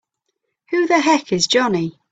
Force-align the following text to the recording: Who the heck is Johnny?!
Who 0.71 0.87
the 0.87 0.99
heck 0.99 1.31
is 1.31 1.45
Johnny?! 1.45 1.99